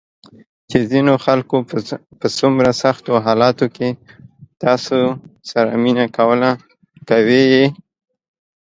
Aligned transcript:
چې 0.69 0.77
ځینو 0.91 1.13
خلکو 1.25 1.55
په 2.21 2.27
څومره 2.37 2.69
سختو 2.83 3.13
حالاتو 3.25 3.65
کې 3.75 3.89
تاسو 4.63 4.97
سره 5.51 5.69
مینه 5.83 6.05
کوله، 6.17 6.49
کوي 7.09 7.43
یې 7.53 7.65
~ 7.67 7.71